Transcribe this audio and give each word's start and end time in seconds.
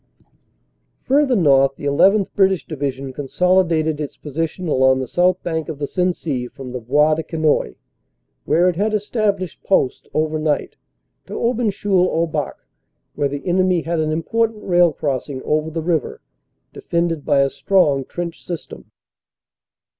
Further 1.03 1.35
north 1.35 1.75
the 1.75 1.83
llth. 1.85 2.33
British 2.33 2.65
Division 2.65 3.13
consolidated 3.13 4.01
its 4.01 4.17
OPERATIONS: 4.17 4.53
SEPT. 4.53 4.65
28 4.65 4.65
29 4.65 4.65
245 4.65 4.65
position 4.65 4.67
along 4.67 4.99
the 4.99 5.07
south 5.07 5.43
bank 5.43 5.69
of 5.69 5.77
the 5.77 5.85
Sensee 5.85 6.47
from 6.47 6.71
the 6.71 6.79
Bois 6.79 7.13
de 7.13 7.21
Quesnoy, 7.21 7.75
where 8.45 8.67
it 8.67 8.75
had 8.77 8.95
established 8.95 9.61
posts 9.61 10.07
over 10.15 10.39
night, 10.39 10.75
to 11.27 11.33
Auben 11.35 11.69
cheul 11.69 12.07
au 12.09 12.25
Bac, 12.25 12.55
where 13.13 13.29
the 13.29 13.45
enemy 13.45 13.81
had 13.83 13.99
an 13.99 14.11
important 14.11 14.63
rail 14.63 14.91
crossing 14.91 15.39
over 15.43 15.69
the 15.69 15.83
river, 15.83 16.19
defended 16.73 17.23
by 17.23 17.41
a 17.41 17.51
strong 17.51 18.03
trench 18.03 18.43
system. 18.43 18.89